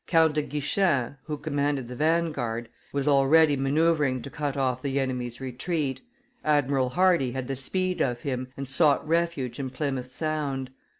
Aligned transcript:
Count 0.07 0.33
de 0.33 0.41
Guichen, 0.41 1.17
who 1.25 1.37
commanded 1.37 1.87
the 1.87 1.95
vanguard, 1.95 2.69
was 2.91 3.07
already 3.07 3.55
manoeuvring 3.55 4.19
to 4.23 4.31
cut 4.31 4.57
off 4.57 4.81
the 4.81 4.99
enemy's 4.99 5.39
retreat; 5.39 6.01
Admiral 6.43 6.89
Hardy 6.89 7.33
had 7.33 7.47
the 7.47 7.55
speed 7.55 8.01
of 8.01 8.21
him, 8.21 8.47
and 8.57 8.67
sought 8.67 9.07
refuge 9.07 9.59
in 9.59 9.69
Plymouth 9.69 10.11
Sound. 10.11 10.71